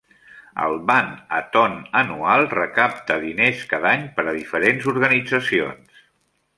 [0.67, 6.07] El Band-a-Thon anual recapta diners cada any per a diferents organitzacions.